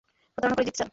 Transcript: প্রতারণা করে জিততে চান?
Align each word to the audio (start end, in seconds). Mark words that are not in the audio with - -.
প্রতারণা 0.33 0.55
করে 0.55 0.65
জিততে 0.67 0.79
চান? 0.79 0.89